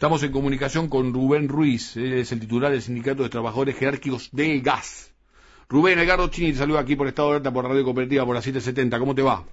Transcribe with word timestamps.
Estamos 0.00 0.22
en 0.22 0.32
comunicación 0.32 0.88
con 0.88 1.12
Rubén 1.12 1.46
Ruiz, 1.46 1.94
es 1.98 2.32
el 2.32 2.40
titular 2.40 2.72
del 2.72 2.80
Sindicato 2.80 3.22
de 3.22 3.28
Trabajadores 3.28 3.76
Jerárquicos 3.76 4.30
del 4.32 4.62
Gas. 4.62 5.12
Rubén, 5.68 5.98
Edgardo 5.98 6.28
Chini, 6.28 6.52
te 6.52 6.58
saluda 6.60 6.80
aquí 6.80 6.96
por 6.96 7.06
Estado 7.06 7.28
de 7.28 7.34
Alerta, 7.34 7.52
por 7.52 7.66
Radio 7.66 7.84
Cooperativa, 7.84 8.24
por 8.24 8.34
la 8.34 8.40
770. 8.40 8.98
¿Cómo 8.98 9.14
te 9.14 9.20
va? 9.20 9.44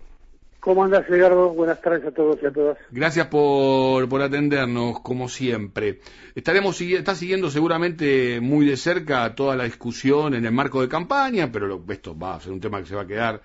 ¿Cómo 0.62 0.86
andas, 0.86 1.04
Edgardo? 1.10 1.49
Buenas 1.49 1.81
tardes 1.81 2.05
a 2.05 2.12
todos 2.12 2.39
y 2.41 2.46
a 2.46 2.52
todas. 2.54 2.78
Gracias 2.91 3.28
por, 3.28 4.07
por 4.07 4.21
atendernos, 4.21 5.02
como 5.02 5.28
siempre. 5.28 5.99
Estaremos 6.33 6.79
está 6.79 7.14
siguiendo 7.14 7.50
seguramente 7.50 8.40
muy 8.40 8.66
de 8.66 8.78
cerca 8.78 9.36
toda 9.36 9.58
la 9.58 9.66
discusión 9.66 10.34
en 10.34 10.46
el 10.46 10.54
marco 10.54 10.79
de 10.79 10.88
campaña, 10.88 11.52
pero 11.52 11.84
esto 11.90 12.18
va 12.18 12.36
a 12.36 12.40
ser 12.40 12.54
un 12.54 12.62
tema 12.62 12.79
que 12.79 12.86
se 12.86 12.96
va 12.96 13.02
a 13.02 13.08
quedar 13.08 13.42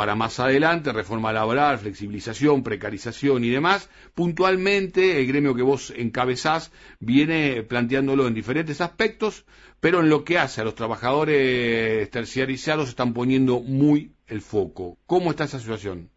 para 0.00 0.14
más 0.14 0.40
adelante, 0.40 0.94
reforma 0.94 1.30
laboral, 1.30 1.76
flexibilización, 1.76 2.62
precarización 2.62 3.44
y 3.44 3.50
demás. 3.50 3.90
Puntualmente, 4.14 5.20
el 5.20 5.26
gremio 5.26 5.54
que 5.54 5.60
vos 5.60 5.92
encabezás 5.94 6.72
viene 7.00 7.62
planteándolo 7.64 8.26
en 8.26 8.32
diferentes 8.32 8.80
aspectos, 8.80 9.44
pero 9.78 10.00
en 10.00 10.08
lo 10.08 10.24
que 10.24 10.38
hace 10.38 10.62
a 10.62 10.64
los 10.64 10.74
trabajadores 10.74 12.08
terciarizados 12.08 12.88
están 12.88 13.12
poniendo 13.12 13.60
muy 13.60 14.14
el 14.26 14.40
foco. 14.40 14.96
¿Cómo 15.04 15.32
está 15.32 15.44
esa 15.44 15.58
situación? 15.58 16.08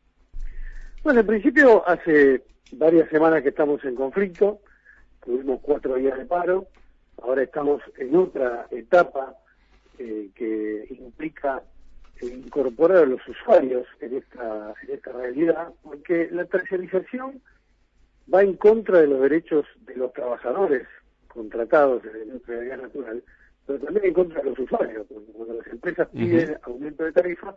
Bueno, 1.03 1.19
en 1.19 1.27
principio 1.27 1.85
hace 1.85 2.41
varias 2.71 3.09
semanas 3.09 3.43
que 3.43 3.49
estamos 3.49 3.83
en 3.83 3.95
conflicto, 3.95 4.61
tuvimos 5.25 5.59
cuatro 5.61 5.95
días 5.95 6.17
de 6.17 6.25
paro, 6.25 6.67
ahora 7.21 7.43
estamos 7.43 7.81
en 7.97 8.15
otra 8.15 8.65
etapa 8.71 9.35
eh, 9.99 10.29
que 10.33 10.87
implica 10.89 11.61
incorporar 12.25 13.03
a 13.03 13.05
los 13.05 13.27
usuarios 13.27 13.87
en 13.99 14.17
esta, 14.17 14.73
en 14.83 14.95
esta 14.95 15.11
realidad, 15.11 15.69
porque 15.83 16.29
la 16.31 16.45
terciarización 16.45 17.41
va 18.33 18.41
en 18.41 18.55
contra 18.55 18.99
de 18.99 19.07
los 19.07 19.21
derechos 19.21 19.65
de 19.85 19.95
los 19.95 20.13
trabajadores 20.13 20.87
contratados 21.27 22.03
en 22.05 22.13
la 22.13 22.23
industria 22.25 22.59
de 22.59 22.67
gas 22.67 22.81
natural, 22.81 23.23
pero 23.65 23.79
también 23.79 24.05
en 24.05 24.13
contra 24.13 24.41
de 24.41 24.49
los 24.49 24.59
usuarios, 24.59 25.05
porque 25.07 25.31
cuando 25.31 25.53
las 25.55 25.67
empresas 25.67 26.07
piden 26.09 26.57
aumento 26.63 27.03
de 27.03 27.11
tarifa, 27.11 27.55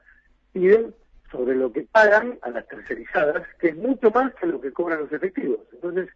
piden 0.52 0.94
sobre 1.30 1.56
lo 1.56 1.72
que 1.72 1.82
pagan 1.82 2.38
a 2.42 2.50
las 2.50 2.66
tercerizadas, 2.68 3.46
que 3.58 3.68
es 3.68 3.76
mucho 3.76 4.10
más 4.10 4.34
que 4.34 4.46
lo 4.46 4.60
que 4.60 4.72
cobran 4.72 5.00
los 5.00 5.12
efectivos. 5.12 5.60
Entonces, 5.72 6.08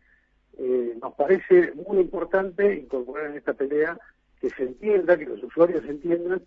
eh, 0.59 0.97
nos 1.01 1.15
parece 1.15 1.73
muy 1.89 1.99
importante 1.99 2.77
incorporar 2.77 3.31
en 3.31 3.37
esta 3.37 3.53
pelea 3.55 3.99
que 4.41 4.51
se 4.51 4.63
entienda, 4.63 5.19
que 5.19 5.27
los 5.27 5.43
usuarios 5.43 5.85
entiendan 5.85 6.43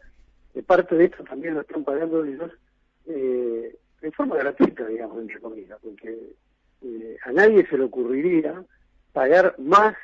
parte 0.61 0.95
de 0.95 1.05
esto 1.05 1.23
también 1.23 1.55
lo 1.55 1.61
están 1.61 1.83
pagando 1.83 2.23
ellos 2.23 2.51
eh, 3.07 3.75
en 4.01 4.11
forma 4.11 4.35
gratuita, 4.35 4.85
digamos, 4.85 5.21
entre 5.21 5.39
comillas, 5.39 5.79
porque 5.81 6.33
eh, 6.83 7.17
a 7.23 7.31
nadie 7.31 7.65
se 7.67 7.77
le 7.77 7.85
ocurriría 7.85 8.63
pagar 9.13 9.55
más 9.57 9.95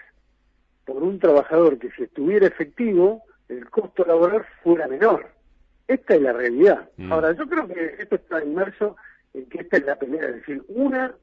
por 0.86 1.04
un 1.04 1.20
trabajador 1.20 1.78
que 1.78 1.92
si 1.92 2.04
estuviera 2.04 2.48
efectivo, 2.48 3.24
el 3.48 3.70
costo 3.70 4.06
laboral 4.06 4.46
fuera 4.64 4.88
menor. 4.88 5.28
Esta 5.88 6.16
es 6.16 6.22
la 6.22 6.34
realidad. 6.34 6.90
Mm. 6.98 7.12
Ahora, 7.12 7.34
yo 7.34 7.48
creo 7.48 7.68
que 7.68 7.96
esto 8.00 8.16
está 8.16 8.44
inmerso 8.44 8.96
en 9.34 9.46
que 9.48 9.60
esta 9.60 9.78
es 9.78 9.86
la 9.86 9.98
pelea, 9.98 10.30
es 10.30 10.36
decir, 10.36 10.64
una 10.70 11.14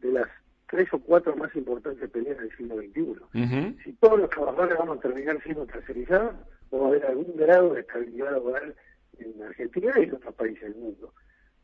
de 0.00 0.12
las 0.12 0.28
tres 0.68 0.92
o 0.92 0.98
cuatro 0.98 1.36
más 1.36 1.54
importantes 1.54 2.10
peleas 2.10 2.38
del 2.38 2.56
siglo 2.56 2.76
XXI. 2.76 3.76
Si 3.84 3.92
todos 3.94 4.18
los 4.18 4.30
trabajadores 4.30 4.76
vamos 4.78 4.98
a 4.98 5.00
terminar 5.00 5.40
siendo 5.42 5.66
tercerizados, 5.66 6.34
va 6.78 6.86
a 6.86 6.88
haber 6.88 7.06
algún 7.06 7.36
grado 7.36 7.74
de 7.74 7.80
estabilidad 7.80 8.32
laboral 8.32 8.74
en 9.18 9.42
Argentina 9.42 9.92
y 9.96 10.04
en 10.04 10.14
otros 10.14 10.34
países 10.34 10.62
del 10.62 10.74
mundo. 10.74 11.12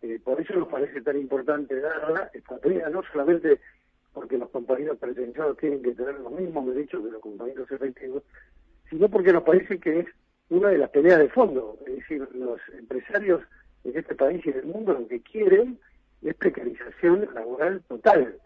Eh, 0.03 0.19
por 0.23 0.41
eso 0.41 0.55
nos 0.55 0.69
parece 0.69 1.03
tan 1.03 1.19
importante 1.19 1.79
darla 1.79 2.31
esta 2.33 2.57
pelea, 2.59 2.89
no 2.89 3.03
solamente 3.13 3.61
porque 4.13 4.39
los 4.39 4.51
compañeros 4.51 4.99
presenciados 4.99 5.57
tienen 5.59 5.83
que 5.83 5.95
tener 5.95 6.19
los 6.21 6.33
mismos 6.33 6.67
derechos 6.67 7.05
que 7.05 7.13
los 7.13 7.21
compañeros 7.21 7.71
efectivos, 7.71 8.23
sino 8.89 9.09
porque 9.09 9.33
nos 9.33 9.43
parece 9.43 9.79
que 9.79 10.01
es 10.01 10.07
una 10.49 10.69
de 10.69 10.79
las 10.79 10.91
peleas 10.91 11.19
de 11.19 11.29
fondo. 11.29 11.79
Es 11.87 11.97
decir, 11.97 12.29
los 12.35 12.61
empresarios 12.77 13.43
en 13.85 13.97
este 13.97 14.15
país 14.15 14.45
y 14.45 14.51
en 14.51 14.59
el 14.59 14.67
mundo 14.67 14.95
lo 14.95 15.07
que 15.07 15.21
quieren 15.21 15.79
es 16.23 16.35
precarización 16.35 17.29
laboral 17.35 17.83
total. 17.89 18.37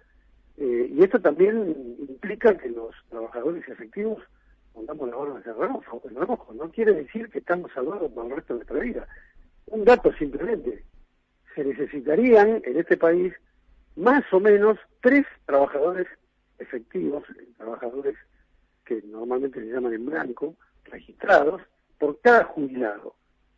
Eh, 0.56 0.88
y 0.92 1.02
esto 1.02 1.20
también 1.20 1.96
implica 2.08 2.56
que 2.56 2.68
los 2.68 2.94
trabajadores 3.08 3.66
efectivos 3.68 4.22
pongamos 4.74 5.08
la 5.08 5.16
mano 5.16 5.40
en 5.40 6.16
el 6.16 6.26
rojo. 6.26 6.52
No 6.52 6.70
quiere 6.70 6.92
decir 6.92 7.30
que 7.30 7.38
estamos 7.38 7.72
salvados 7.72 8.12
por 8.12 8.26
el 8.26 8.36
resto 8.36 8.54
de 8.54 8.58
nuestra 8.58 8.80
vida. 8.80 9.08
Un 9.66 9.84
dato 9.84 10.12
simplemente. 10.14 10.84
Se 11.54 11.64
necesitarían 11.64 12.60
en 12.64 12.78
este 12.78 12.96
país 12.96 13.32
más 13.96 14.24
o 14.32 14.40
menos 14.40 14.76
tres 15.00 15.24
trabajadores 15.46 16.08
efectivos, 16.58 17.22
trabajadores 17.56 18.16
que 18.84 19.00
normalmente 19.06 19.60
se 19.60 19.66
llaman 19.66 19.94
en 19.94 20.06
blanco, 20.06 20.56
registrados, 20.84 21.62
por 21.98 22.20
cada 22.20 22.44
jubilado. 22.44 23.14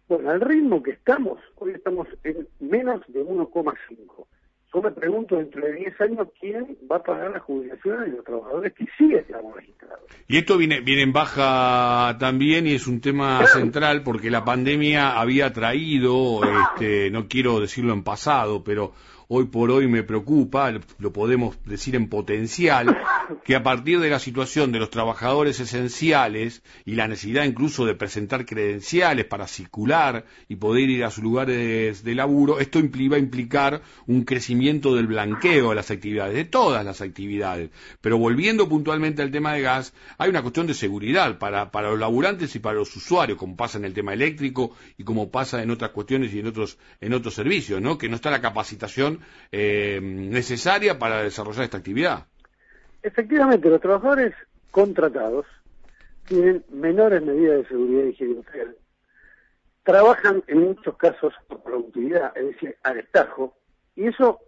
Bueno, 0.09 0.31
al 0.31 0.41
ritmo 0.41 0.83
que 0.83 0.93
estamos, 0.93 1.41
hoy 1.57 1.73
estamos 1.73 2.07
en 2.23 2.47
menos 2.61 3.01
de 3.09 3.25
1,5. 3.25 4.27
Yo 4.77 4.83
me 4.83 4.91
pregunto 4.91 5.37
dentro 5.37 5.65
de 5.65 5.73
10 5.73 6.01
años 6.03 6.29
quién 6.39 6.77
va 6.93 6.97
a 6.97 7.03
pagar 7.03 7.31
la 7.31 7.41
jubilación 7.41 7.99
de 7.99 8.09
los 8.09 8.25
trabajadores 8.27 8.75
que 8.75 8.85
sí 8.99 9.11
estamos 9.15 9.57
registrados. 9.57 10.01
Y 10.29 10.37
esto 10.37 10.59
viene, 10.59 10.83
viene 10.83 11.01
en 11.01 11.15
baja 11.15 12.19
también 12.19 12.67
y 12.67 12.75
es 12.75 12.87
un 12.87 13.01
tema 13.01 13.47
central 13.47 14.03
porque 14.03 14.31
la 14.31 14.45
pandemia 14.45 15.19
había 15.19 15.51
traído, 15.55 16.43
este, 16.45 17.11
no 17.11 17.27
quiero 17.27 17.59
decirlo 17.59 17.95
en 17.95 18.03
pasado, 18.03 18.63
pero 18.65 18.93
hoy 19.29 19.47
por 19.47 19.71
hoy 19.71 19.89
me 19.89 20.03
preocupa, 20.03 20.71
lo 20.99 21.11
podemos 21.11 21.59
decir 21.65 21.97
en 21.97 22.11
potencial, 22.11 22.99
que 23.45 23.55
a 23.55 23.63
partir 23.63 24.01
de 24.01 24.11
la 24.11 24.19
situación 24.19 24.73
de 24.73 24.79
los 24.79 24.91
trabajadores 24.91 25.61
esenciales 25.61 26.63
y 26.85 26.95
la 26.95 27.09
necesidad 27.09 27.45
incluso 27.45 27.87
de 27.87 27.95
presentar 27.95 28.47
credenciales 28.47 29.25
para 29.25 29.47
circular 29.47 30.25
y 30.49 30.57
poder 30.57 30.89
ir 30.89 31.05
a 31.05 31.11
sus 31.11 31.25
lugares 31.25 32.05
de 32.05 32.15
laburo, 32.15 32.61
esto 32.61 32.81
va 32.81 33.17
a 33.17 33.21
implicar 33.21 33.83
un 34.07 34.25
crecimiento 34.25 34.95
del 34.95 35.07
blanqueo 35.07 35.71
de 35.71 35.75
las 35.75 35.91
actividades, 35.91 36.35
de 36.35 36.45
todas 36.45 36.85
las 36.85 37.01
actividades. 37.01 37.71
Pero 38.01 38.19
volviendo 38.19 38.69
puntualmente 38.69 39.23
al 39.23 39.31
tema 39.31 39.53
de 39.55 39.63
gas, 39.63 39.93
hay 40.19 40.31
una 40.31 40.43
cuestión 40.43 40.67
de 40.67 40.75
seguridad 40.75 41.39
para, 41.39 41.71
para 41.71 41.91
los 41.91 41.99
laburantes 41.99 42.55
y 42.55 42.59
para 42.59 42.77
los 42.77 42.95
usuarios, 42.97 43.39
como 43.39 43.57
pasa 43.57 43.79
en 43.79 43.85
el 43.85 43.95
tema 43.95 44.13
eléctrico 44.13 44.77
y 44.97 45.05
como 45.05 45.31
pasa 45.31 45.63
en 45.63 45.71
otras 45.71 45.91
cuestiones 45.91 46.33
y 46.35 46.41
en 46.41 46.47
otros, 46.47 46.79
en 47.01 47.13
otros 47.15 47.35
servicios, 47.35 47.81
¿no? 47.81 47.99
que 47.99 48.09
no 48.09 48.17
está 48.17 48.31
la 48.31 48.41
capacitación 48.41 49.21
eh, 49.53 50.01
necesaria 50.03 50.99
para 50.99 51.23
desarrollar 51.23 51.65
esta 51.65 51.79
actividad. 51.79 52.27
Efectivamente, 53.07 53.71
los 53.71 53.81
trabajadores 53.81 54.35
contratados 54.73 55.47
tienen 56.27 56.65
menores 56.71 57.23
medidas 57.23 57.59
de 57.59 57.69
seguridad 57.69 58.05
y 58.05 58.09
higiene 58.09 58.43
trabajan 59.85 60.43
en 60.49 60.63
muchos 60.63 60.97
casos 60.97 61.33
por 61.47 61.63
productividad, 61.63 62.37
es 62.37 62.47
decir, 62.47 62.77
al 62.83 62.99
estajo, 62.99 63.57
y 63.95 64.09
eso 64.09 64.41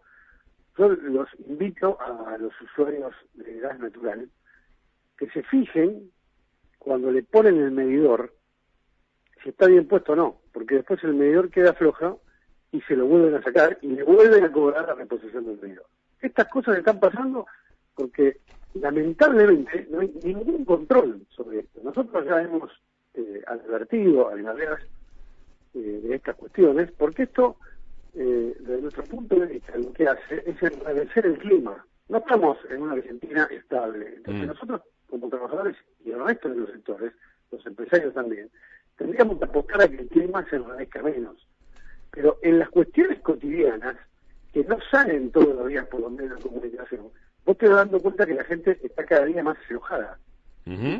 yo 0.76 0.88
los 0.88 1.28
invito 1.46 1.96
a 2.00 2.36
los 2.38 2.52
usuarios 2.60 3.14
de 3.34 3.60
gas 3.60 3.78
natural 3.78 4.28
que 5.16 5.30
se 5.30 5.44
fijen 5.44 6.10
cuando 6.80 7.12
le 7.12 7.22
ponen 7.22 7.62
el 7.62 7.70
medidor 7.70 8.34
si 9.40 9.50
está 9.50 9.68
bien 9.68 9.86
puesto 9.86 10.14
o 10.14 10.16
no, 10.16 10.40
porque 10.52 10.74
después 10.74 10.98
el 11.04 11.14
medidor 11.14 11.48
queda 11.48 11.74
floja 11.74 12.16
y 12.72 12.80
se 12.80 12.96
lo 12.96 13.06
vuelven 13.06 13.36
a 13.36 13.42
sacar 13.44 13.78
y 13.82 13.86
le 13.86 14.02
vuelven 14.02 14.42
a 14.42 14.50
cobrar 14.50 14.88
la 14.88 14.94
reposición 14.96 15.46
del 15.46 15.60
ruido. 15.60 15.84
Estas 16.20 16.48
cosas 16.48 16.76
están 16.76 16.98
pasando 16.98 17.46
porque 17.98 18.38
lamentablemente 18.74 19.86
no 19.90 20.00
hay 20.00 20.14
ningún 20.22 20.64
control 20.64 21.26
sobre 21.30 21.60
esto. 21.60 21.80
Nosotros 21.82 22.24
ya 22.24 22.40
hemos 22.40 22.70
eh, 23.14 23.42
advertido 23.46 24.28
a 24.28 24.36
las 24.36 24.56
eh, 25.74 25.78
de 25.78 26.14
estas 26.14 26.36
cuestiones 26.36 26.90
porque 26.92 27.24
esto, 27.24 27.56
eh, 28.14 28.54
desde 28.60 28.82
nuestro 28.82 29.04
punto 29.04 29.34
de 29.40 29.46
vista, 29.46 29.76
lo 29.76 29.92
que 29.92 30.06
hace 30.06 30.42
es 30.46 30.62
enrarecer 30.62 31.26
el 31.26 31.38
clima. 31.38 31.84
No 32.08 32.18
estamos 32.18 32.56
en 32.70 32.82
una 32.82 32.92
Argentina 32.92 33.48
estable. 33.50 34.14
Entonces 34.16 34.44
mm. 34.44 34.46
nosotros, 34.46 34.82
como 35.10 35.28
trabajadores 35.28 35.76
y 36.04 36.12
el 36.12 36.24
resto 36.24 36.48
de 36.48 36.56
los 36.56 36.70
sectores, 36.70 37.12
los 37.50 37.66
empresarios 37.66 38.14
también, 38.14 38.48
tendríamos 38.96 39.38
que 39.38 39.44
apostar 39.44 39.82
a 39.82 39.88
que 39.88 40.02
el 40.02 40.08
clima 40.08 40.46
se 40.48 40.56
enrarezca 40.56 41.02
menos 41.02 41.48
pero 42.10 42.38
en 42.42 42.58
las 42.58 42.68
cuestiones 42.70 43.20
cotidianas, 43.20 43.96
que 44.52 44.64
no 44.64 44.78
salen 44.90 45.30
todos 45.30 45.54
los 45.54 45.68
días 45.68 45.86
por 45.86 46.00
los 46.00 46.10
medios 46.10 46.36
de 46.36 46.42
comunicación, 46.42 47.10
vos 47.48 47.56
te 47.56 47.66
vas 47.66 47.76
dando 47.76 47.98
cuenta 48.00 48.26
que 48.26 48.34
la 48.34 48.44
gente 48.44 48.78
está 48.82 49.06
cada 49.06 49.24
día 49.24 49.42
más 49.42 49.56
enojada. 49.70 50.18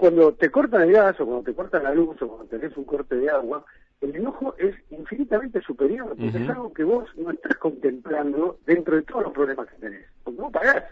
Cuando 0.00 0.33
te 0.33 0.50
cortan 0.50 0.81
el 0.81 0.93
gas 0.93 1.21
o 1.21 1.27
cuando 1.27 1.45
te 1.45 1.53
cortan 1.53 1.83
la 1.83 1.93
luz 1.93 2.17
o 2.23 2.27
cuando 2.27 2.47
tenés 2.47 2.75
un 2.75 2.85
corte 2.85 3.17
de 3.17 3.29
agua, 3.29 3.67
el 4.00 4.17
enojo 4.17 4.55
es 4.56 4.75
infinitamente 4.89 5.61
superior, 5.61 6.17
porque 6.17 6.43
es 6.43 6.49
algo 6.49 6.73
que 6.73 6.85
vos 6.85 7.05
no 7.19 7.31
estás 7.33 7.55
contemplando 7.59 8.59
dentro 8.65 8.97
de 8.97 9.03
todos 9.03 9.25
los 9.25 9.33
problemas 9.35 9.69
que 9.69 9.77
tenés, 9.77 10.06
porque 10.25 10.41
vos 10.41 10.50
pagás. 10.50 10.85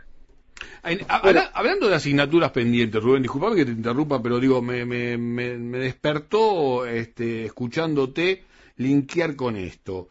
hablando 1.55 1.89
de 1.89 1.95
asignaturas 1.95 2.51
pendientes, 2.51 3.03
Rubén, 3.03 3.23
disculpame 3.23 3.57
que 3.57 3.65
te 3.65 3.71
interrumpa, 3.71 4.23
pero 4.23 4.39
digo, 4.39 4.61
me, 4.61 4.85
me, 4.85 5.17
me, 5.17 5.57
me 5.57 5.79
despertó 5.79 6.85
este, 6.85 7.47
escuchándote 7.47 8.45
linkear 8.77 9.37
con 9.37 9.57
esto. 9.57 10.09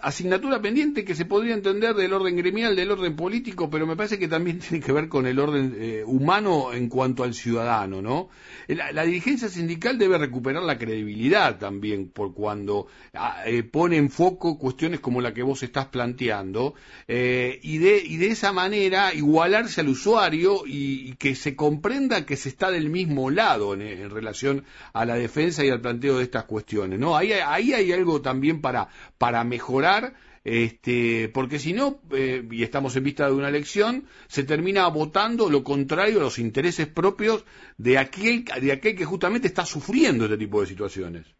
asignatura 0.00 0.62
pendiente 0.62 1.04
que 1.04 1.14
se 1.14 1.26
podría 1.26 1.52
entender 1.52 1.94
del 1.94 2.12
orden 2.12 2.36
gremial, 2.36 2.74
del 2.74 2.90
orden 2.90 3.16
político, 3.16 3.68
pero 3.68 3.86
me 3.86 3.96
parece 3.96 4.18
que 4.18 4.28
también 4.28 4.58
tiene 4.68 4.82
que 4.82 4.92
ver 4.92 5.08
con 5.08 5.26
el 5.26 5.38
orden 5.38 5.76
eh, 5.78 6.02
humano 6.06 6.72
en 6.72 6.88
cuanto 6.88 7.24
al 7.24 7.34
ciudadano, 7.34 8.00
¿no? 8.00 8.28
La, 8.68 9.04
dirigencia 9.04 9.48
sindical 9.48 9.98
debe 9.98 10.16
recuperar 10.16 10.62
la 10.62 10.78
credibilidad 10.78 11.58
también 11.58 12.08
por 12.08 12.32
cuando 12.32 12.86
ah, 13.12 13.42
eh, 13.44 13.62
pone 13.62 13.96
en 13.98 14.08
foco 14.08 14.58
cuestiones 14.58 15.00
como 15.00 15.20
la 15.20 15.34
que 15.34 15.42
vos 15.42 15.62
estás 15.62 15.86
planteando 15.86 16.74
eh, 17.06 17.60
y, 17.62 17.78
de, 17.78 18.02
y 18.02 18.16
de 18.16 18.28
esa 18.28 18.52
manera 18.52 19.12
igualarse 19.12 19.82
al 19.82 19.88
usuario 19.88 20.62
y, 20.66 21.14
que 21.16 21.34
se 21.34 21.54
comprenda 21.54 22.26
que 22.26 22.36
se 22.36 22.48
está 22.48 22.70
del 22.70 22.90
mismo 22.90 23.30
lado 23.30 23.74
en, 23.74 24.10
relación 24.10 24.64
a 24.92 25.04
la 25.04 25.14
defensa 25.14 25.64
y 25.64 25.68
al 25.68 25.80
planteo 25.80 26.18
de 26.18 26.24
estas 26.24 26.44
cuestiones, 26.44 26.98
¿no? 26.98 27.16
Ahí, 27.16 27.32
ahí 27.32 27.72
hay 27.72 27.90
también 28.22 28.60
para, 28.60 28.88
para 29.18 29.44
mejorar 29.44 30.14
este, 30.44 31.30
porque 31.32 31.58
si 31.58 31.72
no, 31.72 32.00
eh, 32.12 32.46
y 32.50 32.62
estamos 32.62 32.94
en 32.96 33.04
vista 33.04 33.26
de 33.26 33.32
una 33.32 33.48
elección, 33.48 34.04
se 34.28 34.44
termina 34.44 34.86
votando 34.88 35.48
lo 35.48 35.64
contrario 35.64 36.20
a 36.20 36.24
los 36.24 36.38
intereses 36.38 36.86
propios 36.86 37.46
de 37.78 37.96
aquel, 37.96 38.44
de 38.60 38.72
aquel 38.72 38.94
que 38.94 39.06
justamente 39.06 39.48
está 39.48 39.64
sufriendo 39.64 40.24
este 40.24 40.36
tipo 40.36 40.60
de 40.60 40.66
situaciones. 40.66 41.34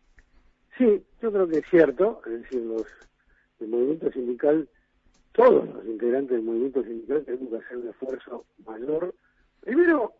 Sí, 0.78 1.02
yo 1.20 1.30
creo 1.30 1.46
que 1.46 1.58
es 1.58 1.66
cierto, 1.70 2.22
es 2.26 2.42
decir, 2.42 2.62
los, 2.62 2.86
el 3.60 3.68
movimiento 3.68 4.10
sindical, 4.10 4.68
todos 5.32 5.68
los 5.68 5.84
integrantes 5.84 6.30
del 6.30 6.42
movimiento 6.42 6.82
sindical 6.82 7.24
tenemos 7.26 7.50
que 7.50 7.56
hacer 7.58 7.76
un 7.76 7.88
esfuerzo 7.88 8.46
mayor, 8.64 9.14
primero 9.60 10.14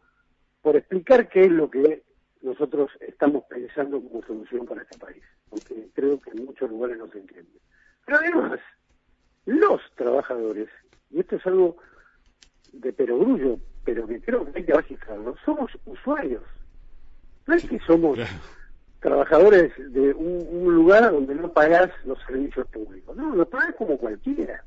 por 0.60 0.76
explicar 0.76 1.28
qué 1.30 1.44
es 1.44 1.50
lo 1.50 1.70
que 1.70 2.02
nosotros 2.44 2.90
estamos 3.00 3.44
pensando 3.48 4.00
como 4.02 4.22
solución 4.22 4.66
para 4.66 4.82
este 4.82 4.98
país, 4.98 5.22
porque 5.48 5.88
creo 5.94 6.20
que 6.20 6.30
en 6.30 6.44
muchos 6.44 6.70
lugares 6.70 6.98
no 6.98 7.08
se 7.08 7.18
entiende. 7.18 7.58
Pero 8.04 8.18
además, 8.18 8.60
los 9.46 9.80
trabajadores, 9.96 10.68
y 11.10 11.20
esto 11.20 11.36
es 11.36 11.46
algo 11.46 11.76
de 12.72 12.92
perogrullo, 12.92 13.58
pero 13.84 14.06
que 14.06 14.20
creo 14.20 14.44
que 14.44 14.58
hay 14.58 14.64
que 14.64 14.74
bajizarlo, 14.74 15.34
somos 15.44 15.72
usuarios. 15.86 16.42
No 17.46 17.54
es 17.54 17.66
que 17.68 17.78
somos 17.80 18.18
trabajadores 19.00 19.72
de 19.92 20.12
un, 20.12 20.74
lugar 20.74 21.10
donde 21.12 21.34
no 21.34 21.50
pagás 21.52 21.90
los 22.04 22.18
servicios 22.26 22.66
públicos. 22.68 23.16
No, 23.16 23.34
lo 23.34 23.48
pagás 23.48 23.74
como 23.76 23.96
cualquiera. 23.96 24.64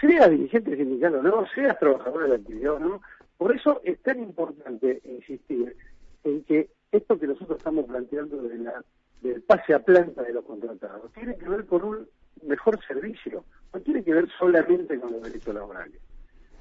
Seas 0.00 0.30
dirigente 0.30 0.76
sindical 0.76 1.16
o 1.16 1.22
no, 1.22 1.46
seas 1.54 1.78
trabajador 1.78 2.24
de 2.24 2.28
la 2.30 2.34
actividad 2.36 2.74
o 2.74 2.78
no. 2.80 3.02
Por 3.36 3.54
eso 3.54 3.80
es 3.84 4.00
tan 4.02 4.20
importante 4.20 5.00
insistir 5.04 5.76
en 6.24 6.44
que 6.44 6.68
esto 6.92 7.18
que 7.18 7.26
nosotros 7.26 7.58
estamos 7.58 7.86
planteando 7.86 8.42
de 8.42 8.58
la, 8.58 8.84
del 9.20 9.42
pase 9.42 9.74
a 9.74 9.78
planta 9.80 10.22
de 10.22 10.32
los 10.32 10.44
contratados 10.44 11.12
tiene 11.12 11.36
que 11.36 11.48
ver 11.48 11.66
con 11.66 11.84
un 11.84 12.08
mejor 12.42 12.78
servicio. 12.86 13.44
No 13.72 13.80
tiene 13.80 14.02
que 14.02 14.14
ver 14.14 14.28
solamente 14.38 14.98
con 14.98 15.12
los 15.12 15.22
derechos 15.22 15.54
laborales. 15.54 16.00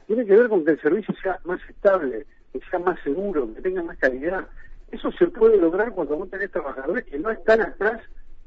Tiene 0.08 0.26
que 0.26 0.36
ver 0.36 0.50
con 0.50 0.66
que 0.66 0.72
el 0.72 0.82
servicio 0.82 1.14
sea 1.22 1.40
más 1.46 1.62
estable, 1.70 2.26
que 2.52 2.60
sea 2.70 2.80
más 2.80 3.00
seguro, 3.02 3.54
que 3.54 3.62
tenga 3.62 3.84
más 3.84 3.98
calidad. 3.98 4.48
Eso 4.92 5.12
se 5.12 5.28
puede 5.28 5.58
lograr 5.58 5.94
cuando 5.94 6.18
vos 6.18 6.30
tenés 6.30 6.52
trabajadores 6.52 7.06
que 7.06 7.20
no 7.20 7.30
están 7.30 7.62
atrás 7.62 8.02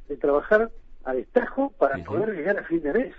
de 0.09 0.17
trabajar 0.17 0.71
a 1.05 1.15
destajo 1.15 1.73
para 1.79 1.97
poder 2.05 2.35
llegar 2.35 2.59
a 2.59 2.65
fin 2.65 2.83
de 2.83 2.93
mes. 2.93 3.15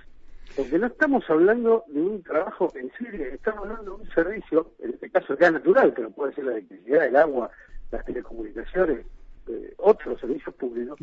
Porque 0.56 0.78
no 0.78 0.88
estamos 0.88 1.28
hablando 1.30 1.84
de 1.88 2.02
un 2.02 2.22
trabajo 2.22 2.72
en 2.76 2.92
serio, 2.98 3.26
estamos 3.26 3.62
hablando 3.62 3.96
de 3.96 4.04
un 4.04 4.10
servicio, 4.12 4.74
en 4.80 4.92
este 4.92 5.10
caso 5.10 5.36
ya 5.40 5.50
natural, 5.50 5.94
pero 5.96 6.12
puede 6.12 6.34
ser 6.36 6.44
la 6.44 6.52
electricidad, 6.52 7.06
el 7.06 7.16
agua, 7.16 7.50
las 7.94 8.06
telecomunicaciones, 8.06 9.06
eh, 9.48 9.74
otros 9.78 10.20
servicios 10.20 10.54
públicos, 10.56 11.00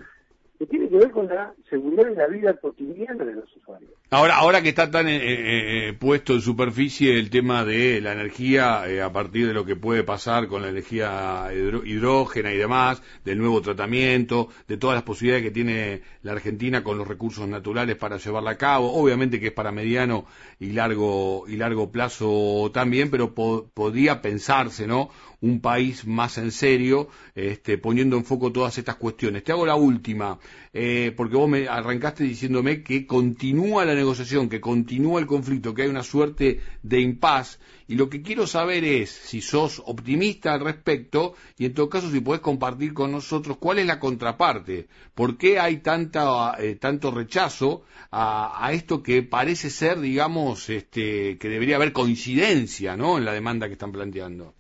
que 0.60 0.66
tiene 0.66 0.90
que 0.90 0.98
ver 0.98 1.10
con 1.10 1.26
la 1.26 1.54
seguridad 1.70 2.04
y 2.12 2.14
la 2.14 2.26
vida 2.26 2.52
cotidiana 2.52 3.24
de 3.24 3.32
los 3.32 3.56
usuarios. 3.56 3.92
Ahora, 4.10 4.36
ahora 4.36 4.60
que 4.60 4.68
está 4.68 4.90
tan 4.90 5.08
eh, 5.08 5.16
eh, 5.16 5.88
eh, 5.88 5.92
puesto 5.94 6.34
en 6.34 6.42
superficie 6.42 7.18
el 7.18 7.30
tema 7.30 7.64
de 7.64 8.02
la 8.02 8.12
energía 8.12 8.82
a 9.02 9.10
partir 9.10 9.46
de 9.46 9.54
lo 9.54 9.64
que 9.64 9.76
puede 9.76 10.04
pasar 10.04 10.48
con 10.48 10.60
la 10.60 10.68
energía 10.68 11.48
hidrógena 11.54 12.52
y 12.52 12.58
demás, 12.58 13.02
del 13.24 13.38
nuevo 13.38 13.62
tratamiento, 13.62 14.48
de 14.68 14.76
todas 14.76 14.96
las 14.96 15.02
posibilidades 15.02 15.44
que 15.44 15.50
tiene 15.50 16.02
la 16.22 16.32
Argentina 16.32 16.84
con 16.84 16.98
los 16.98 17.08
recursos 17.08 17.48
naturales 17.48 17.96
para 17.96 18.18
llevarla 18.18 18.50
a 18.50 18.58
cabo, 18.58 18.92
obviamente 18.92 19.40
que 19.40 19.46
es 19.46 19.52
para 19.54 19.72
mediano 19.72 20.26
y 20.58 20.72
largo 20.72 21.44
y 21.48 21.56
largo 21.56 21.90
plazo 21.90 22.70
también, 22.74 23.10
pero 23.10 23.32
podría 23.32 24.20
pensarse, 24.20 24.86
¿no? 24.86 25.08
Un 25.42 25.60
país 25.60 26.06
más 26.06 26.36
en 26.38 26.52
serio, 26.52 27.08
este, 27.34 27.78
poniendo 27.78 28.16
en 28.16 28.24
foco 28.24 28.52
todas 28.52 28.76
estas 28.76 28.96
cuestiones. 28.96 29.42
Te 29.42 29.52
hago 29.52 29.64
la 29.64 29.74
última. 29.74 30.38
Eh, 30.72 31.12
porque 31.16 31.36
vos 31.36 31.48
me 31.48 31.66
arrancaste 31.66 32.22
diciéndome 32.22 32.84
que 32.84 33.04
continúa 33.04 33.84
la 33.84 33.94
negociación, 33.94 34.48
que 34.48 34.60
continúa 34.60 35.18
el 35.18 35.26
conflicto, 35.26 35.74
que 35.74 35.82
hay 35.82 35.88
una 35.88 36.04
suerte 36.04 36.60
de 36.82 37.00
impas, 37.00 37.58
y 37.88 37.96
lo 37.96 38.08
que 38.08 38.22
quiero 38.22 38.46
saber 38.46 38.84
es 38.84 39.10
si 39.10 39.40
sos 39.40 39.82
optimista 39.84 40.52
al 40.52 40.60
respecto, 40.60 41.34
y 41.58 41.64
en 41.64 41.74
todo 41.74 41.88
caso 41.88 42.08
si 42.08 42.20
podés 42.20 42.40
compartir 42.40 42.94
con 42.94 43.10
nosotros 43.10 43.56
cuál 43.56 43.80
es 43.80 43.86
la 43.86 43.98
contraparte, 43.98 44.86
por 45.12 45.36
qué 45.36 45.58
hay 45.58 45.78
tanta, 45.78 46.54
eh, 46.60 46.76
tanto 46.76 47.10
rechazo 47.10 47.82
a, 48.12 48.70
esto 48.72 49.02
que 49.02 49.24
parece 49.24 49.70
ser, 49.70 49.98
digamos, 49.98 50.70
este, 50.70 51.36
que 51.38 51.48
debería 51.48 51.76
haber 51.76 51.92
coincidencia 51.92 52.96
¿no? 52.96 53.18
en 53.18 53.24
la 53.24 53.32
demanda 53.32 53.66
que 53.66 53.72
están 53.72 53.90
planteando. 53.90 54.54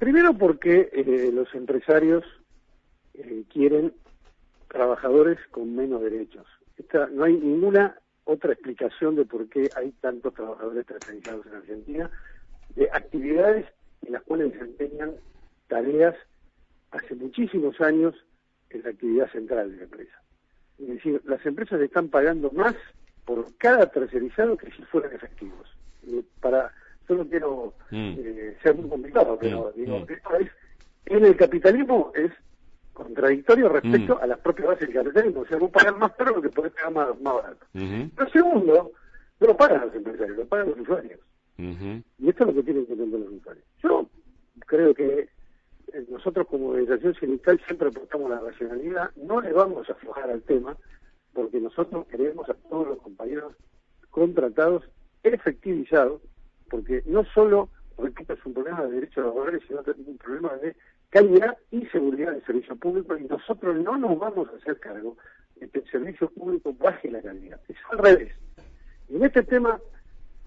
Primero 0.00 0.32
porque 0.32 0.88
eh, 0.94 1.30
los 1.30 1.54
empresarios 1.54 2.24
quieren 3.52 3.92
trabajadores 4.68 5.38
con 5.50 5.76
menos 5.76 6.00
derechos. 6.00 6.46
Esta, 6.78 7.06
no 7.08 7.24
hay 7.24 7.34
ninguna 7.34 7.98
otra 8.24 8.54
explicación 8.54 9.14
de 9.14 9.26
por 9.26 9.46
qué 9.50 9.68
hay 9.76 9.92
tantos 10.00 10.32
trabajadores 10.32 10.86
tercerizados 10.86 11.44
en 11.44 11.54
Argentina, 11.54 12.10
de 12.76 12.88
actividades 12.90 13.66
en 14.06 14.14
las 14.14 14.22
cuales 14.22 14.54
desempeñan 14.54 15.12
tareas 15.68 16.16
hace 16.92 17.14
muchísimos 17.14 17.78
años 17.82 18.14
en 18.70 18.82
la 18.82 18.90
actividad 18.90 19.30
central 19.30 19.70
de 19.70 19.76
la 19.76 19.82
empresa. 19.82 20.22
Es 20.78 20.88
decir, 20.88 21.20
las 21.26 21.44
empresas 21.44 21.78
están 21.78 22.08
pagando 22.08 22.50
más 22.52 22.74
por 23.26 23.54
cada 23.58 23.84
tercerizado 23.90 24.56
que 24.56 24.70
si 24.70 24.82
fueran 24.84 25.12
efectivos. 25.12 25.68
Para, 26.40 26.72
yo 27.10 27.16
no 27.16 27.28
quiero 27.28 27.74
mm. 27.90 28.14
eh, 28.18 28.56
ser 28.62 28.76
muy 28.76 28.88
complicado, 28.88 29.36
pero 29.40 29.72
mm, 29.74 29.80
digo, 29.80 29.98
mm. 29.98 30.12
esto 30.12 30.36
es, 30.38 30.50
en 31.06 31.24
el 31.24 31.36
capitalismo 31.36 32.12
es 32.14 32.30
contradictorio 32.92 33.68
respecto 33.68 34.16
mm. 34.16 34.22
a 34.22 34.26
las 34.28 34.38
propias 34.38 34.68
bases 34.68 34.88
del 34.88 35.02
capitalismo. 35.02 35.40
O 35.40 35.46
sea, 35.46 35.58
vos 35.58 35.70
pagar 35.70 35.96
más 35.96 36.12
caro 36.12 36.36
lo 36.36 36.42
que 36.42 36.50
podés 36.50 36.72
pagar 36.72 36.92
más, 36.92 37.20
barato. 37.20 37.66
Lo 37.72 38.28
segundo, 38.30 38.92
no 39.40 39.46
lo 39.46 39.56
pagan 39.56 39.80
los 39.86 39.94
empresarios, 39.94 40.36
lo 40.36 40.46
pagan 40.46 40.70
los 40.70 40.78
usuarios. 40.78 41.20
Y 41.58 42.28
esto 42.28 42.44
es 42.44 42.46
lo 42.46 42.54
que 42.54 42.62
tienen 42.62 42.86
que 42.86 42.92
entender 42.92 43.20
los 43.20 43.32
usuarios. 43.32 43.66
Yo 43.82 44.08
creo 44.66 44.94
que 44.94 45.28
eh, 45.92 46.06
nosotros 46.08 46.46
como 46.46 46.68
organización 46.68 47.14
sindical 47.16 47.60
siempre 47.66 47.88
aportamos 47.88 48.30
la 48.30 48.40
racionalidad, 48.40 49.10
no 49.16 49.40
le 49.40 49.52
vamos 49.52 49.88
a 49.88 49.92
aflojar 49.92 50.30
al 50.30 50.42
tema, 50.42 50.76
porque 51.32 51.60
nosotros 51.60 52.06
queremos 52.06 52.48
a 52.48 52.54
todos 52.54 52.88
los 52.88 52.98
compañeros 52.98 53.54
contratados 54.10 54.84
efectivizados, 55.22 56.22
porque 56.70 57.02
no 57.06 57.24
solo, 57.24 57.68
repito, 57.98 58.32
es 58.32 58.46
un 58.46 58.54
problema 58.54 58.84
de 58.84 58.92
derechos 58.92 59.24
laborales, 59.24 59.62
sino 59.66 59.82
también 59.82 60.08
un 60.08 60.18
problema 60.18 60.56
de 60.56 60.76
calidad 61.10 61.58
y 61.70 61.84
seguridad 61.86 62.32
del 62.32 62.44
servicio 62.46 62.76
público 62.76 63.18
y 63.18 63.24
nosotros 63.24 63.76
no 63.76 63.98
nos 63.98 64.18
vamos 64.18 64.48
a 64.48 64.56
hacer 64.56 64.78
cargo 64.78 65.16
de 65.56 65.68
que 65.68 65.80
el 65.80 65.90
servicio 65.90 66.30
público 66.30 66.72
baje 66.72 67.10
la 67.10 67.20
calidad. 67.20 67.60
Es 67.68 67.76
al 67.90 67.98
revés. 67.98 68.32
Y 69.08 69.16
en 69.16 69.24
este 69.24 69.42
tema 69.42 69.80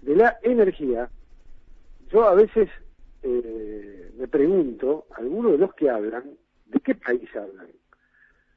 de 0.00 0.16
la 0.16 0.38
energía, 0.42 1.10
yo 2.10 2.24
a 2.24 2.34
veces 2.34 2.70
eh, 3.22 4.10
me 4.16 4.26
pregunto, 4.26 5.06
algunos 5.16 5.52
de 5.52 5.58
los 5.58 5.74
que 5.74 5.90
hablan, 5.90 6.24
¿de 6.66 6.80
qué 6.80 6.94
país 6.94 7.28
hablan? 7.36 7.68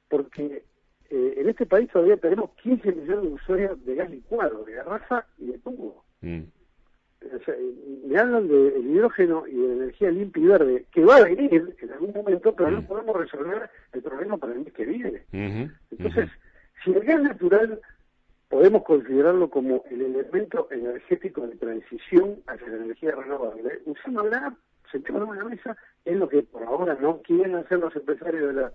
Porque 0.10 0.64
eh, 1.10 1.34
en 1.38 1.50
este 1.50 1.66
país 1.66 1.90
todavía 1.92 2.16
tenemos 2.16 2.52
15 2.64 2.94
millones 2.94 3.24
de 3.24 3.36
usuarios 3.36 3.86
de 3.86 3.96
gas 3.96 4.10
licuado, 4.10 4.64
de 4.64 4.74
garrafa 4.74 5.26
y 5.38 5.48
de 5.48 5.60
tubo. 5.60 6.06
Mm 6.22 6.44
me 8.06 8.18
hablan 8.18 8.48
del 8.48 8.86
hidrógeno 8.86 9.48
y 9.48 9.56
de 9.56 9.68
la 9.68 9.74
energía 9.74 10.12
limpia 10.12 10.44
y 10.44 10.48
verde, 10.48 10.86
que 10.92 11.06
va 11.06 11.18
a 11.18 11.24
venir 11.24 11.76
en 11.80 11.92
algún 11.92 12.14
momento, 12.14 12.56
pero 12.56 12.72
no 12.72 12.82
mm. 12.82 12.88
podemos 12.88 13.16
resolver 13.16 13.70
el 13.94 14.02
problema 14.02 14.38
para 14.38 14.54
el 14.54 14.60
mes 14.60 14.74
que 14.74 14.86
viene. 14.86 15.24
Entonces, 15.92 16.30
si 16.84 16.92
el 16.92 17.04
gas 17.04 17.22
natural 17.22 17.82
podemos 18.50 18.84
considerarlo 18.84 19.50
como 19.50 19.84
el 19.90 20.02
elemento 20.02 20.68
energético 20.72 21.48
de 21.48 21.56
transición 21.58 22.38
hacia 22.48 22.68
la 22.68 22.78
energía 22.78 23.12
renovable, 23.12 23.82
usémosla, 23.86 24.56
sentémonos 24.92 25.30
en 25.32 25.38
la 25.38 25.50
mesa, 25.50 25.78
es 26.06 26.16
lo 26.16 26.30
que 26.30 26.44
por 26.44 26.64
ahora 26.64 26.98
no 27.02 27.22
quieren 27.22 27.56
hacer 27.56 27.80
los 27.80 27.96
empresarios 27.96 28.56
de 28.56 28.62
la, 28.62 28.72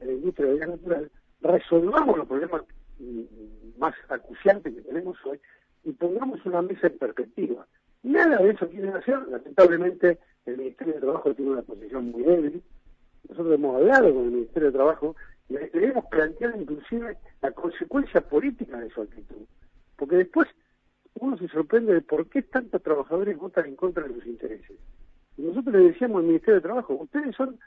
de 0.00 0.06
la 0.06 0.12
industria 0.12 0.48
del 0.48 0.58
gas 0.58 0.68
natural, 0.70 1.10
resolvamos 1.42 2.18
los 2.18 2.26
problemas 2.26 2.62
mm, 2.98 3.78
más 3.78 3.94
acuciantes 4.08 4.74
que 4.74 4.82
tenemos 4.82 5.16
hoy 5.26 5.38
y 5.84 5.92
pongamos 5.92 6.44
una 6.46 6.62
mesa 6.62 6.86
en 6.86 6.98
perspectiva. 6.98 7.66
Nada 8.02 8.38
de 8.38 8.50
eso 8.50 8.68
quieren 8.68 8.94
hacer, 8.94 9.18
lamentablemente 9.28 10.18
el 10.46 10.58
Ministerio 10.58 10.94
de 10.94 11.00
Trabajo 11.00 11.34
tiene 11.34 11.52
una 11.52 11.62
posición 11.62 12.10
muy 12.10 12.22
débil. 12.22 12.62
Nosotros 13.28 13.54
hemos 13.54 13.76
hablado 13.76 14.14
con 14.14 14.24
el 14.24 14.30
Ministerio 14.30 14.70
de 14.70 14.76
Trabajo 14.76 15.16
le 15.48 15.68
debemos 15.68 16.06
plantear 16.06 16.54
inclusive 16.58 17.16
la 17.42 17.50
consecuencia 17.52 18.20
política 18.20 18.78
de 18.78 18.90
su 18.90 19.02
actitud. 19.02 19.46
Porque 19.96 20.16
después 20.16 20.48
uno 21.20 21.36
se 21.36 21.48
sorprende 21.48 21.94
de 21.94 22.00
por 22.00 22.28
qué 22.28 22.42
tantos 22.42 22.82
trabajadores 22.82 23.36
votan 23.36 23.66
en 23.66 23.76
contra 23.76 24.04
de 24.04 24.14
sus 24.14 24.26
intereses. 24.26 24.76
Y 25.36 25.42
nosotros 25.42 25.74
le 25.74 25.90
decíamos 25.90 26.18
al 26.18 26.26
Ministerio 26.26 26.54
de 26.56 26.60
Trabajo, 26.62 26.94
ustedes 26.94 27.36
son 27.36 27.58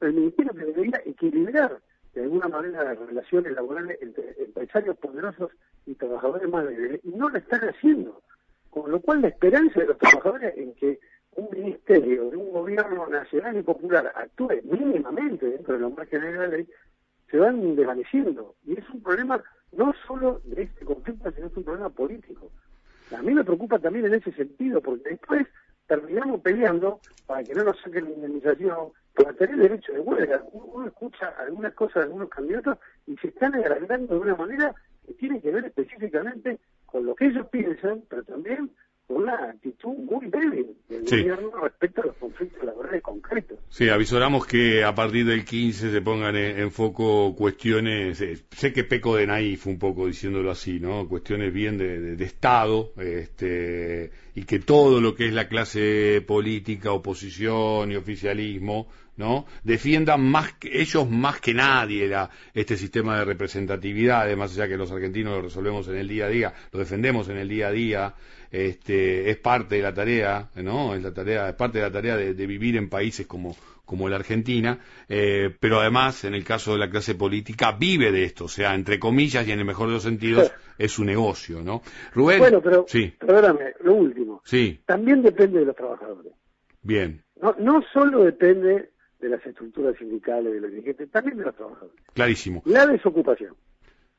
el 0.00 0.12
ministerio 0.12 0.52
que 0.52 0.64
debería 0.64 1.02
equilibrar 1.04 1.80
de 2.16 2.22
alguna 2.22 2.48
manera 2.48 2.82
las 2.82 2.98
relaciones 2.98 3.52
laborales 3.52 3.98
entre 4.00 4.34
empresarios 4.42 4.96
poderosos 4.96 5.50
y 5.84 5.94
trabajadores 5.94 6.48
más 6.48 6.66
débiles, 6.66 7.00
y 7.04 7.10
no 7.10 7.28
lo 7.28 7.36
están 7.36 7.60
haciendo. 7.68 8.22
Con 8.70 8.90
lo 8.90 9.00
cual 9.00 9.20
la 9.20 9.28
esperanza 9.28 9.80
de 9.80 9.86
los 9.86 9.98
trabajadores 9.98 10.56
en 10.56 10.74
que 10.74 10.98
un 11.32 11.48
ministerio 11.50 12.30
de 12.30 12.36
un 12.38 12.52
gobierno 12.52 13.06
nacional 13.06 13.58
y 13.58 13.62
popular 13.62 14.10
actúe 14.14 14.62
mínimamente 14.64 15.46
dentro 15.46 15.74
de 15.74 15.80
los 15.80 15.94
márgenes 15.94 16.32
de 16.32 16.38
la 16.38 16.46
ley, 16.46 16.66
se 17.30 17.36
van 17.36 17.76
desvaneciendo. 17.76 18.54
Y 18.64 18.78
es 18.78 18.88
un 18.88 19.02
problema 19.02 19.42
no 19.72 19.92
solo 20.06 20.40
de 20.44 20.62
este 20.62 20.86
conflicto, 20.86 21.30
sino 21.32 21.48
es 21.48 21.56
un 21.56 21.64
problema 21.64 21.90
político. 21.90 22.50
A 23.14 23.20
mí 23.20 23.34
me 23.34 23.44
preocupa 23.44 23.78
también 23.78 24.06
en 24.06 24.14
ese 24.14 24.32
sentido, 24.32 24.80
porque 24.80 25.10
después 25.10 25.46
terminamos 25.86 26.40
peleando 26.40 27.00
para 27.26 27.42
que 27.44 27.54
no 27.54 27.64
nos 27.64 27.80
saquen 27.80 28.04
la 28.04 28.10
indemnización, 28.10 28.92
para 29.14 29.32
tener 29.32 29.56
derecho 29.56 29.92
de 29.92 30.00
huelga. 30.00 30.42
Uno 30.52 30.86
escucha 30.86 31.28
algunas 31.38 31.72
cosas 31.74 31.94
de 31.96 32.02
algunos 32.02 32.28
candidatos 32.28 32.78
y 33.06 33.16
se 33.16 33.28
están 33.28 33.54
agrandando 33.54 34.14
de 34.14 34.20
una 34.20 34.36
manera 34.36 34.74
que 35.06 35.14
tiene 35.14 35.40
que 35.40 35.50
ver 35.50 35.64
específicamente 35.64 36.58
con 36.84 37.06
lo 37.06 37.14
que 37.14 37.26
ellos 37.26 37.46
piensan, 37.48 38.02
pero 38.08 38.24
también 38.24 38.70
una 39.08 39.50
actitud 39.50 39.94
muy 39.94 40.26
débil 40.26 40.76
del 40.88 41.04
gobierno 41.04 41.50
respecto 41.62 42.02
a 42.02 42.06
los 42.06 42.16
conflictos. 42.16 42.55
Sí, 43.76 43.90
avisoramos 43.90 44.46
que 44.46 44.84
a 44.84 44.94
partir 44.94 45.26
del 45.26 45.44
15 45.44 45.90
se 45.90 46.00
pongan 46.00 46.34
en, 46.34 46.72
foco 46.72 47.34
cuestiones, 47.36 48.18
eh, 48.22 48.38
sé 48.50 48.72
que 48.72 48.84
peco 48.84 49.16
de 49.16 49.26
naif 49.26 49.66
un 49.66 49.78
poco 49.78 50.06
diciéndolo 50.06 50.50
así, 50.50 50.80
¿no? 50.80 51.06
Cuestiones 51.06 51.52
bien 51.52 51.76
de, 51.76 52.16
de, 52.16 52.24
Estado, 52.24 52.94
este, 52.96 54.10
y 54.34 54.44
que 54.44 54.60
todo 54.60 55.02
lo 55.02 55.14
que 55.14 55.26
es 55.26 55.34
la 55.34 55.46
clase 55.48 56.24
política, 56.26 56.90
oposición 56.90 57.92
y 57.92 57.96
oficialismo, 57.96 58.88
¿no? 59.16 59.46
Defiendan 59.62 60.22
más 60.22 60.52
que, 60.54 60.80
ellos 60.80 61.08
más 61.08 61.40
que 61.40 61.54
nadie 61.54 62.08
la, 62.08 62.30
este 62.54 62.76
sistema 62.76 63.18
de 63.18 63.24
representatividad, 63.24 64.22
además 64.22 64.54
ya 64.54 64.68
que 64.68 64.76
los 64.76 64.90
argentinos 64.92 65.36
lo 65.36 65.42
resolvemos 65.42 65.88
en 65.88 65.96
el 65.96 66.08
día 66.08 66.26
a 66.26 66.28
día, 66.28 66.54
lo 66.72 66.78
defendemos 66.78 67.28
en 67.28 67.38
el 67.38 67.48
día 67.48 67.68
a 67.68 67.72
día, 67.72 68.14
este, 68.50 69.30
es 69.30 69.38
parte 69.38 69.76
de 69.76 69.82
la 69.82 69.94
tarea, 69.94 70.50
¿no? 70.56 70.94
Es 70.94 71.02
la 71.02 71.12
tarea, 71.12 71.48
es 71.48 71.54
parte 71.54 71.78
de 71.78 71.84
la 71.84 71.92
tarea 71.92 72.16
de, 72.16 72.46
vivir 72.46 72.76
en 72.76 72.88
países 72.88 73.26
como, 73.26 73.56
como 73.84 74.08
la 74.08 74.16
Argentina, 74.16 74.78
eh, 75.08 75.54
pero 75.58 75.80
además, 75.80 76.24
en 76.24 76.34
el 76.34 76.44
caso 76.44 76.72
de 76.72 76.78
la 76.78 76.90
clase 76.90 77.14
política, 77.14 77.72
vive 77.72 78.12
de 78.12 78.24
esto, 78.24 78.44
o 78.44 78.48
sea, 78.48 78.74
entre 78.74 78.98
comillas 78.98 79.46
y 79.46 79.52
en 79.52 79.58
el 79.58 79.64
mejor 79.64 79.88
de 79.88 79.94
los 79.94 80.02
sentidos, 80.02 80.52
es 80.78 80.92
su 80.92 81.04
negocio, 81.04 81.62
¿no? 81.62 81.82
Rubén. 82.14 82.38
Bueno, 82.38 82.60
pero, 82.60 82.84
sí. 82.86 83.14
perdóname, 83.18 83.72
lo 83.80 83.94
último. 83.94 84.42
Sí. 84.44 84.80
También 84.86 85.22
depende 85.22 85.60
de 85.60 85.66
los 85.66 85.76
trabajadores. 85.76 86.32
Bien. 86.82 87.22
No, 87.40 87.54
no 87.58 87.82
solo 87.92 88.24
depende 88.24 88.90
de 89.18 89.28
las 89.28 89.44
estructuras 89.46 89.96
sindicales, 89.96 90.52
de 90.52 90.60
los 90.60 90.70
dirigentes, 90.70 91.10
también 91.10 91.38
de 91.38 91.44
los 91.44 91.56
trabajadores. 91.56 91.96
Clarísimo. 92.12 92.62
La 92.66 92.86
desocupación, 92.86 93.54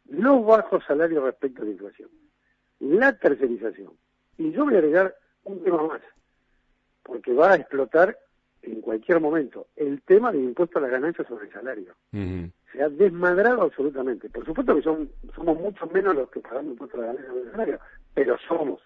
los 0.10 0.46
bajos 0.46 0.84
salarios 0.86 1.24
respecto 1.24 1.62
a 1.62 1.66
la 1.66 1.72
inflación, 1.72 2.10
la 2.80 3.18
tercerización, 3.18 3.94
y 4.38 4.52
yo 4.52 4.66
voy 4.66 4.76
a 4.76 4.78
agregar 4.80 5.16
un 5.44 5.64
tema 5.64 5.84
más, 5.88 6.02
porque 7.04 7.34
va 7.34 7.54
a 7.54 7.56
explotar 7.56 8.18
en 8.62 8.82
cualquier 8.82 9.20
momento 9.20 9.68
el 9.76 10.02
tema 10.02 10.32
del 10.32 10.44
impuesto 10.44 10.80
a 10.80 10.82
las 10.82 10.92
ganancias 10.92 11.28
sobre 11.28 11.46
el 11.48 11.54
salario. 11.54 11.96
Se 12.72 12.84
ha 12.84 12.90
desmadrado 12.90 13.64
absolutamente. 13.64 14.30
Por 14.30 14.46
supuesto 14.46 14.76
que 14.76 14.82
son, 14.82 15.10
somos 15.34 15.58
mucho 15.58 15.88
menos 15.88 16.16
los 16.16 16.30
que 16.30 16.42
pagamos 16.42 16.72
impuesto 16.72 16.98
a 16.98 17.02
las 17.02 17.08
ganancias 17.08 17.34
sobre 17.34 17.46
el 17.46 17.52
salario, 17.52 17.80
pero 18.14 18.38
somos. 18.48 18.82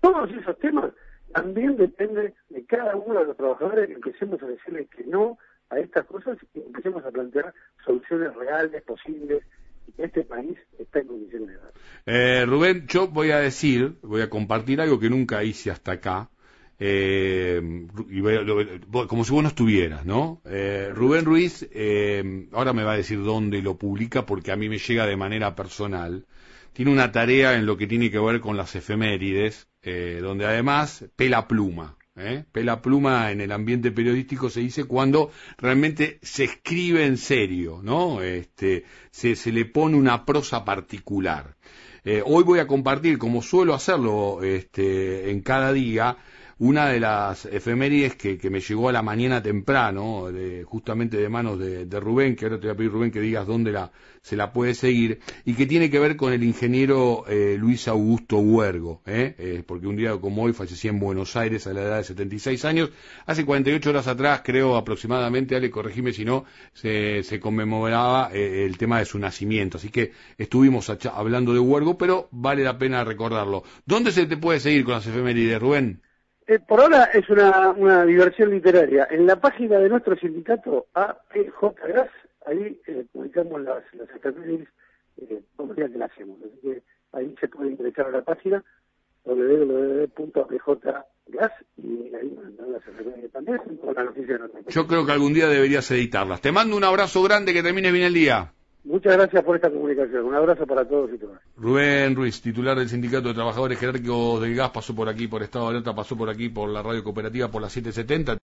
Todos 0.00 0.30
esos 0.30 0.58
temas 0.58 0.92
también 1.32 1.76
dependen 1.76 2.34
de 2.48 2.64
cada 2.64 2.96
uno 2.96 3.20
de 3.20 3.26
los 3.26 3.36
trabajadores 3.36 3.88
que 3.88 3.94
empecemos 3.94 4.42
a 4.42 4.46
decirles 4.46 4.88
que 4.90 5.04
no 5.04 5.38
a 5.70 5.78
estas 5.78 6.06
cosas 6.06 6.38
y 6.54 6.60
empecemos 6.60 7.04
a 7.04 7.10
plantear 7.10 7.52
soluciones 7.84 8.34
reales, 8.34 8.82
posibles, 8.82 9.42
este 9.98 10.22
país 10.22 10.56
está 10.78 11.00
en 11.00 11.06
condiciones 11.06 11.48
de 11.48 11.56
dar. 11.56 11.72
Eh, 12.06 12.44
Rubén, 12.46 12.86
yo 12.86 13.08
voy 13.08 13.30
a 13.30 13.38
decir, 13.38 13.96
voy 14.02 14.20
a 14.22 14.30
compartir 14.30 14.80
algo 14.80 14.98
que 14.98 15.10
nunca 15.10 15.42
hice 15.42 15.70
hasta 15.70 15.92
acá, 15.92 16.28
eh, 16.78 17.86
y 18.10 18.20
como 19.06 19.24
si 19.24 19.32
vos 19.32 19.42
no 19.42 19.48
estuvieras, 19.48 20.04
¿no? 20.04 20.42
Eh, 20.44 20.90
Rubén 20.94 21.24
Ruiz, 21.24 21.66
eh, 21.72 22.48
ahora 22.52 22.74
me 22.74 22.84
va 22.84 22.92
a 22.92 22.96
decir 22.96 23.22
dónde 23.22 23.62
lo 23.62 23.76
publica 23.78 24.26
porque 24.26 24.52
a 24.52 24.56
mí 24.56 24.68
me 24.68 24.78
llega 24.78 25.06
de 25.06 25.16
manera 25.16 25.54
personal. 25.54 26.26
Tiene 26.76 26.92
una 26.92 27.10
tarea 27.10 27.54
en 27.54 27.64
lo 27.64 27.78
que 27.78 27.86
tiene 27.86 28.10
que 28.10 28.18
ver 28.18 28.38
con 28.38 28.58
las 28.58 28.76
efemérides, 28.76 29.66
eh, 29.80 30.18
donde 30.20 30.44
además 30.44 31.06
pela 31.16 31.48
pluma. 31.48 31.96
¿eh? 32.14 32.44
Pela 32.52 32.82
pluma 32.82 33.30
en 33.30 33.40
el 33.40 33.50
ambiente 33.50 33.90
periodístico 33.92 34.50
se 34.50 34.60
dice 34.60 34.84
cuando 34.84 35.30
realmente 35.56 36.18
se 36.20 36.44
escribe 36.44 37.06
en 37.06 37.16
serio, 37.16 37.80
¿no? 37.82 38.20
Este, 38.20 38.84
se, 39.10 39.36
se 39.36 39.52
le 39.52 39.64
pone 39.64 39.96
una 39.96 40.26
prosa 40.26 40.66
particular. 40.66 41.56
Eh, 42.04 42.22
hoy 42.22 42.44
voy 42.44 42.58
a 42.58 42.66
compartir, 42.66 43.16
como 43.16 43.40
suelo 43.40 43.72
hacerlo 43.72 44.42
este, 44.42 45.30
en 45.30 45.40
cada 45.40 45.72
día, 45.72 46.18
una 46.58 46.88
de 46.88 47.00
las 47.00 47.44
efemérides 47.44 48.16
que, 48.16 48.38
que, 48.38 48.48
me 48.48 48.60
llegó 48.60 48.88
a 48.88 48.92
la 48.92 49.02
mañana 49.02 49.42
temprano, 49.42 50.32
de, 50.32 50.64
justamente 50.64 51.18
de 51.18 51.28
manos 51.28 51.58
de, 51.58 51.84
de, 51.84 52.00
Rubén, 52.00 52.34
que 52.34 52.46
ahora 52.46 52.58
te 52.58 52.66
voy 52.66 52.74
a 52.74 52.76
pedir 52.76 52.92
Rubén 52.92 53.10
que 53.10 53.20
digas 53.20 53.46
dónde 53.46 53.72
la, 53.72 53.92
se 54.22 54.36
la 54.36 54.54
puede 54.54 54.72
seguir, 54.74 55.20
y 55.44 55.52
que 55.52 55.66
tiene 55.66 55.90
que 55.90 55.98
ver 55.98 56.16
con 56.16 56.32
el 56.32 56.42
ingeniero 56.42 57.24
eh, 57.28 57.56
Luis 57.58 57.88
Augusto 57.88 58.38
Huergo, 58.38 59.02
¿eh? 59.04 59.34
¿eh? 59.38 59.62
porque 59.66 59.86
un 59.86 59.96
día 59.96 60.16
como 60.16 60.44
hoy 60.44 60.54
fallecía 60.54 60.90
en 60.90 60.98
Buenos 60.98 61.36
Aires 61.36 61.66
a 61.66 61.74
la 61.74 61.82
edad 61.82 61.98
de 61.98 62.04
76 62.04 62.64
años, 62.64 62.90
hace 63.26 63.44
48 63.44 63.90
horas 63.90 64.06
atrás, 64.06 64.40
creo 64.42 64.76
aproximadamente, 64.76 65.56
Ale, 65.56 65.70
corregime 65.70 66.14
si 66.14 66.24
no, 66.24 66.46
se, 66.72 67.22
se 67.22 67.38
conmemoraba 67.38 68.30
eh, 68.32 68.64
el 68.64 68.78
tema 68.78 68.98
de 68.98 69.04
su 69.04 69.18
nacimiento, 69.18 69.76
así 69.76 69.90
que 69.90 70.12
estuvimos 70.38 70.90
hablando 71.12 71.52
de 71.52 71.58
Huergo, 71.58 71.98
pero 71.98 72.28
vale 72.32 72.64
la 72.64 72.78
pena 72.78 73.04
recordarlo. 73.04 73.62
¿Dónde 73.84 74.10
se 74.10 74.24
te 74.24 74.38
puede 74.38 74.58
seguir 74.58 74.84
con 74.84 74.94
las 74.94 75.06
efemérides, 75.06 75.60
Rubén? 75.60 76.00
Eh, 76.48 76.60
por 76.60 76.80
ahora 76.80 77.04
es 77.12 77.28
una, 77.28 77.70
una, 77.70 78.04
diversión 78.04 78.50
literaria. 78.50 79.08
En 79.10 79.26
la 79.26 79.36
página 79.36 79.78
de 79.78 79.88
nuestro 79.88 80.16
sindicato 80.16 80.86
APJ 80.94 81.74
ahí 82.46 82.80
eh, 82.86 83.04
publicamos 83.12 83.60
las, 83.62 83.82
las 83.94 84.08
efemérides 84.10 84.68
eh, 85.20 85.42
que 85.74 85.98
las 85.98 86.12
hacemos. 86.12 86.38
Así 86.42 86.56
que 86.62 86.82
ahí 87.12 87.34
se 87.40 87.48
puede 87.48 87.72
ingresar 87.72 88.06
a 88.06 88.10
la 88.10 88.22
página 88.22 88.62
www.apjgas 89.24 91.02
y 91.76 92.14
ahí 92.14 92.30
mandan 92.30 92.72
las 92.72 92.86
efemérides 92.86 93.32
también 93.32 93.58
con 93.82 93.92
la 93.94 94.04
noticia 94.04 94.38
de 94.38 94.48
Yo 94.68 94.86
creo 94.86 95.04
que 95.04 95.12
algún 95.12 95.34
día 95.34 95.48
deberías 95.48 95.90
editarlas. 95.90 96.40
Te 96.40 96.52
mando 96.52 96.76
un 96.76 96.84
abrazo 96.84 97.24
grande, 97.24 97.52
que 97.52 97.64
termine 97.64 97.90
bien 97.90 98.04
el 98.06 98.14
día. 98.14 98.52
Muchas 98.86 99.16
gracias 99.16 99.42
por 99.42 99.56
esta 99.56 99.68
comunicación. 99.68 100.26
Un 100.26 100.34
abrazo 100.36 100.64
para 100.64 100.86
todos 100.86 101.10
y 101.12 101.18
todas. 101.18 101.40
Rubén 101.56 102.14
Ruiz, 102.14 102.40
titular 102.40 102.78
del 102.78 102.88
Sindicato 102.88 103.26
de 103.26 103.34
Trabajadores 103.34 103.80
Jerárquicos 103.80 104.40
del 104.40 104.54
Gas, 104.54 104.70
pasó 104.70 104.94
por 104.94 105.08
aquí 105.08 105.26
por 105.26 105.42
Estado 105.42 105.64
de 105.64 105.70
Alerta, 105.72 105.92
pasó 105.92 106.16
por 106.16 106.30
aquí 106.30 106.50
por 106.50 106.68
la 106.68 106.82
radio 106.82 107.02
cooperativa 107.02 107.50
por 107.50 107.62
las 107.62 107.72
770. 107.72 108.34